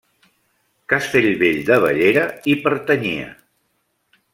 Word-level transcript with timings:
Castellvell 0.93 1.61
de 1.69 1.79
Bellera 1.85 2.25
hi 2.55 2.59
pertanyia. 2.67 3.33